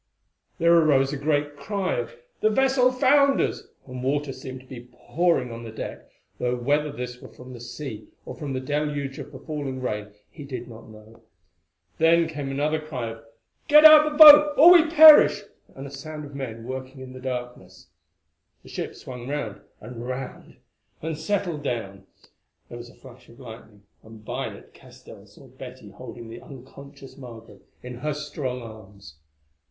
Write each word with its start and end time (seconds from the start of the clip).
There 0.57 0.73
arose 0.73 1.13
a 1.13 1.15
great 1.17 1.55
cry 1.55 1.93
of 1.99 2.15
"The 2.39 2.49
vessel 2.49 2.91
founders!" 2.91 3.67
and 3.85 4.01
water 4.03 4.33
seemed 4.33 4.61
to 4.61 4.65
be 4.65 4.89
pouring 4.91 5.51
on 5.51 5.61
the 5.63 5.69
deck, 5.71 6.09
though 6.39 6.55
whether 6.55 6.91
this 6.91 7.21
were 7.21 7.29
from 7.29 7.53
the 7.53 7.59
sea 7.59 8.07
or 8.25 8.33
from 8.33 8.53
the 8.53 8.59
deluge 8.59 9.19
of 9.19 9.31
the 9.31 9.37
falling 9.37 9.79
rain 9.79 10.09
he 10.31 10.43
did 10.43 10.67
not 10.67 10.89
know. 10.89 11.21
Then 11.99 12.27
came 12.27 12.49
another 12.49 12.79
cry 12.79 13.09
of 13.11 13.23
"Get 13.67 13.85
out 13.85 14.11
the 14.11 14.17
boat, 14.17 14.55
or 14.57 14.71
we 14.73 14.89
perish!" 14.89 15.43
and 15.75 15.85
a 15.85 15.91
sound 15.91 16.25
of 16.25 16.33
men 16.33 16.63
working 16.63 16.99
in 17.01 17.13
the 17.13 17.21
darkness. 17.21 17.89
The 18.63 18.69
ship 18.69 18.95
swung 18.95 19.27
round 19.27 19.61
and 19.79 20.07
round 20.07 20.57
and 21.03 21.15
settled 21.15 21.61
down. 21.61 22.07
There 22.69 22.77
was 22.79 22.89
a 22.89 22.95
flash 22.95 23.29
of 23.29 23.39
lightning, 23.39 23.83
and 24.01 24.25
by 24.25 24.47
it 24.47 24.73
Castell 24.73 25.27
saw 25.27 25.45
Betty 25.45 25.91
holding 25.91 26.27
the 26.27 26.41
unconscious 26.41 27.17
Margaret 27.17 27.61
in 27.83 27.99
her 27.99 28.15
strong 28.15 28.63
arms. 28.63 29.17